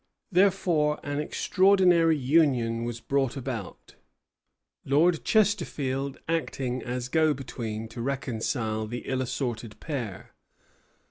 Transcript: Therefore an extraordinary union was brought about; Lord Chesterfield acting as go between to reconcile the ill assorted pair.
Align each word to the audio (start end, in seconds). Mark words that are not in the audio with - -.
Therefore 0.31 0.99
an 1.03 1.19
extraordinary 1.19 2.17
union 2.17 2.85
was 2.85 2.99
brought 2.99 3.37
about; 3.37 3.93
Lord 4.83 5.23
Chesterfield 5.23 6.17
acting 6.27 6.81
as 6.81 7.07
go 7.07 7.35
between 7.35 7.87
to 7.89 8.01
reconcile 8.01 8.87
the 8.87 9.03
ill 9.05 9.21
assorted 9.21 9.79
pair. 9.79 10.33